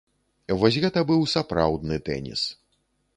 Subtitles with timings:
[0.61, 2.41] Вось гэта быў сапраўдны тэніс!